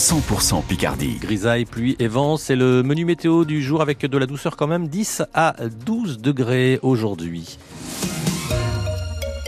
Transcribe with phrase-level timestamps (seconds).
[0.00, 1.18] 100% Picardie.
[1.20, 4.66] Grisaille, pluie et vent, c'est le menu météo du jour avec de la douceur quand
[4.66, 7.58] même, 10 à 12 degrés aujourd'hui.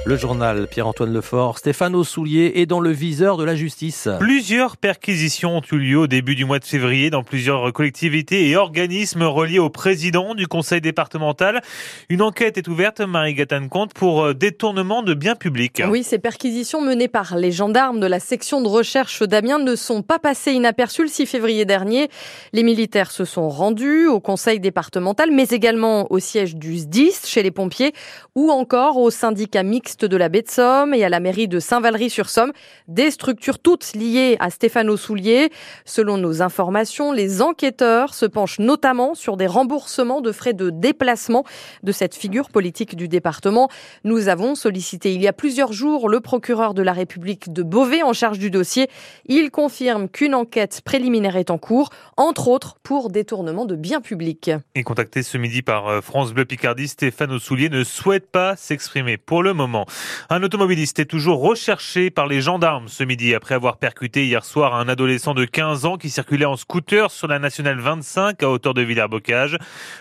[0.05, 4.09] Le journal Pierre-Antoine Lefort, Stéphane Soulier est dans le viseur de la justice.
[4.19, 8.57] Plusieurs perquisitions ont eu lieu au début du mois de février dans plusieurs collectivités et
[8.57, 11.63] organismes reliés au président du conseil départemental.
[12.09, 15.81] Une enquête est ouverte, Marie Gatane Comte, pour euh, détournement de biens publics.
[15.89, 20.03] Oui, ces perquisitions menées par les gendarmes de la section de recherche d'Amiens ne sont
[20.03, 22.09] pas passées inaperçues le 6 février dernier.
[22.53, 27.45] Les militaires se sont rendus au conseil départemental, mais également au siège du SDIS chez
[27.45, 27.93] les pompiers
[28.35, 31.61] ou encore au syndicat mixte de la baie de Somme et à la mairie de
[31.61, 32.53] Saint-Valery-sur-Somme,
[32.89, 35.51] des structures toutes liées à Stéphano Soulier.
[35.85, 41.45] Selon nos informations, les enquêteurs se penchent notamment sur des remboursements de frais de déplacement
[41.83, 43.69] de cette figure politique du département.
[44.05, 48.03] Nous avons sollicité il y a plusieurs jours le procureur de la République de Beauvais
[48.03, 48.89] en charge du dossier.
[49.27, 54.51] Il confirme qu'une enquête préliminaire est en cours, entre autres pour détournement de biens publics.
[54.75, 59.17] Et contacté ce midi par euh, France Bleu Picardie, Stéphane Soulier ne souhaite pas s'exprimer
[59.17, 59.82] pour le moment.
[60.31, 64.75] Un automobiliste est toujours recherché par les gendarmes ce midi après avoir percuté hier soir
[64.75, 68.75] un adolescent de 15 ans qui circulait en scooter sur la nationale 25 à hauteur
[68.75, 69.59] de Villers-Bocage.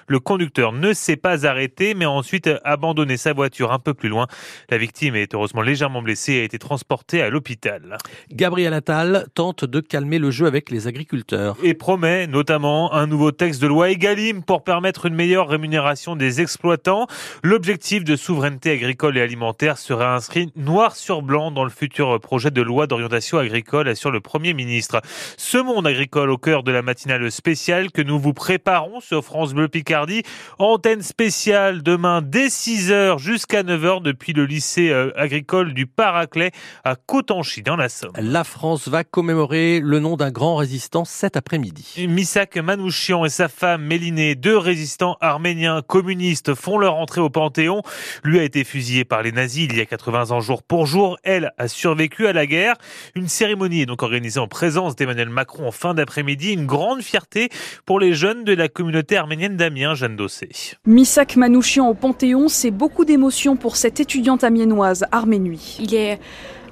[0.08, 4.10] Le conducteur ne s'est pas arrêté mais a ensuite abandonné sa voiture un peu plus
[4.10, 4.28] loin.
[4.70, 7.98] La victime est heureusement légèrement blessée et a été transportée à l'hôpital.
[8.32, 11.58] Gabriel Attal tente de calmer le jeu avec les agriculteurs.
[11.64, 16.42] Et promet notamment un nouveau texte de loi EGalim pour permettre une meilleure rémunération des
[16.42, 17.08] exploitants.
[17.44, 22.52] L'objectif de souveraineté agricole et alimentaire sera inscrit noir sur blanc dans le futur projet
[22.52, 25.02] de loi d'orientation agricole, assure le Premier ministre.
[25.38, 29.54] Ce monde agricole au cœur de la matinale spéciale que nous vous préparons sur France
[29.54, 30.24] Bleu Picardie.
[30.60, 36.52] Antenne spéciale demain dès 6h jusqu'à 9h depuis le lycée euh, agricole du Paraclet
[36.84, 38.14] à Cotanchy dans la Somme.
[38.18, 42.08] La France va commémorer le nom d'un grand résistant cet après-midi.
[42.08, 47.82] Misak Manouchian et sa femme Mélinée, deux résistants arméniens communistes, font leur entrée au Panthéon.
[48.24, 51.18] Lui a été fusillé par les nazis il y a 80 ans jour pour jour.
[51.24, 52.76] Elle a survécu à la guerre.
[53.16, 56.54] Une cérémonie est donc organisée en présence d'Emmanuel Macron en fin d'après-midi.
[56.54, 57.50] Une grande fierté
[57.86, 60.50] pour les jeunes de la communauté arménienne d'Amiens, Jeanne Dossé.
[60.86, 65.78] Misak Manouchian au Panthéon, c'est beaucoup d'émotions pour cette étudiante amiénoise, Arménui.
[65.80, 66.20] Il est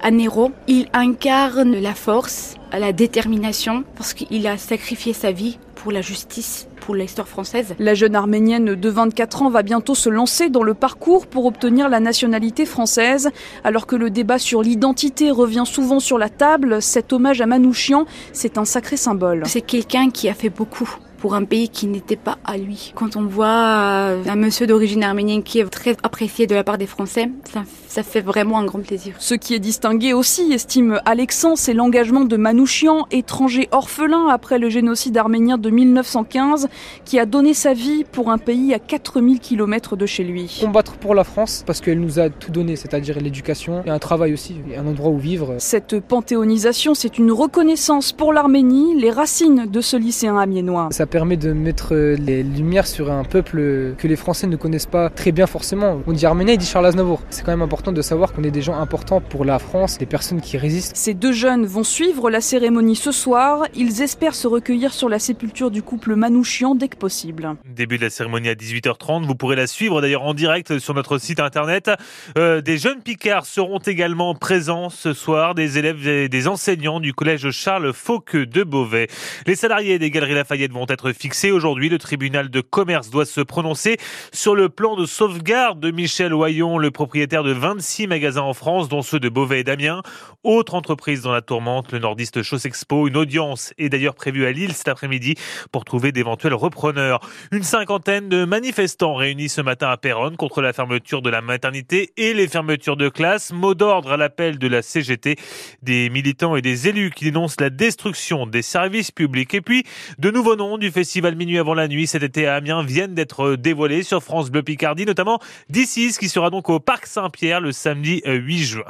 [0.01, 0.51] un héros.
[0.67, 6.67] Il incarne la force, la détermination, parce qu'il a sacrifié sa vie pour la justice,
[6.81, 7.73] pour l'histoire française.
[7.79, 11.87] La jeune arménienne de 24 ans va bientôt se lancer dans le parcours pour obtenir
[11.87, 13.29] la nationalité française.
[13.63, 18.05] Alors que le débat sur l'identité revient souvent sur la table, cet hommage à Manouchian,
[18.33, 19.43] c'est un sacré symbole.
[19.45, 22.93] C'est quelqu'un qui a fait beaucoup pour un pays qui n'était pas à lui.
[22.95, 26.77] Quand on voit euh, un monsieur d'origine arménienne qui est très apprécié de la part
[26.77, 29.15] des Français, ça, ça fait vraiment un grand plaisir.
[29.19, 34.69] Ce qui est distingué aussi, estime Alexandre, c'est l'engagement de Manouchian, étranger orphelin après le
[34.69, 36.69] génocide arménien de 1915,
[37.05, 40.59] qui a donné sa vie pour un pays à 4000 km de chez lui.
[40.61, 44.33] Combattre pour la France, parce qu'elle nous a tout donné, c'est-à-dire l'éducation et un travail
[44.33, 45.55] aussi, et un endroit où vivre.
[45.57, 50.89] Cette panthéonisation, c'est une reconnaissance pour l'Arménie, les racines de ce lycéen amiénois.
[50.91, 55.09] Ça permet de mettre les lumières sur un peuple que les Français ne connaissent pas
[55.09, 56.01] très bien forcément.
[56.07, 57.21] On dit arménien, il dit Charles Aznavour.
[57.29, 60.05] C'est quand même important de savoir qu'on est des gens importants pour la France, des
[60.05, 60.95] personnes qui résistent.
[60.95, 63.65] Ces deux jeunes vont suivre la cérémonie ce soir.
[63.75, 67.55] Ils espèrent se recueillir sur la sépulture du couple Manouchian dès que possible.
[67.65, 69.25] Début de la cérémonie à 18h30.
[69.25, 71.91] Vous pourrez la suivre d'ailleurs en direct sur notre site internet.
[72.37, 77.13] Euh, des jeunes Picards seront également présents ce soir, des élèves et des enseignants du
[77.13, 79.07] collège Charles Fauque de Beauvais.
[79.45, 81.89] Les salariés des Galeries Lafayette vont être fixés aujourd'hui.
[81.89, 83.97] Le tribunal de commerce doit se prononcer
[84.31, 88.89] sur le plan de sauvegarde de Michel Oyon, le propriétaire de 26 magasins en France,
[88.89, 90.01] dont ceux de Beauvais et d'Amiens.
[90.43, 93.07] Autre entreprise dans la tourmente, le nordiste Expo.
[93.07, 95.35] Une audience est d'ailleurs prévue à Lille cet après-midi
[95.71, 97.19] pour trouver d'éventuels repreneurs.
[97.51, 102.11] Une cinquantaine de manifestants réunis ce matin à Péronne contre la fermeture de la maternité
[102.17, 103.51] et les fermetures de classes.
[103.51, 105.37] Mot d'ordre à l'appel de la CGT,
[105.81, 109.53] des militants et des élus qui dénoncent la destruction des services publics.
[109.53, 109.83] Et puis,
[110.17, 113.55] de nouveaux noms du festival Minuit avant la nuit cet été à Amiens viennent d'être
[113.55, 115.39] dévoilés sur France Bleu Picardie, notamment
[115.69, 118.83] DC's qui sera donc au Parc Saint-Pierre le samedi 8 juin.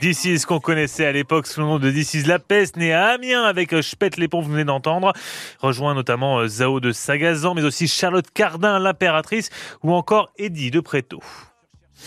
[0.00, 3.44] DC's qu'on connaissait à l'époque sous le nom de DC's La Peste, né à Amiens
[3.44, 5.12] avec Je pète les ponts, vous venez d'entendre.
[5.58, 9.50] Rejoint notamment Zao de Sagazan, mais aussi Charlotte Cardin, l'impératrice,
[9.82, 11.20] ou encore Eddie de Préto.